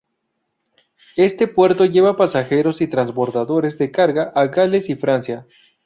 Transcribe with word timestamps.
Este 1.15 1.47
puerto 1.47 1.85
lleva 1.85 2.17
pasajeros 2.17 2.81
y 2.81 2.87
transbordadores 2.87 3.77
de 3.77 3.91
carga 3.91 4.31
a 4.33 4.47
Gales 4.47 4.89
y 4.89 4.95
Francia. 4.95 5.45